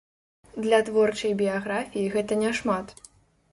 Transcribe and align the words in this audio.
Для 0.65 0.79
творчай 0.87 1.35
біяграфіі 1.43 2.09
гэта 2.17 2.41
няшмат. 2.43 2.85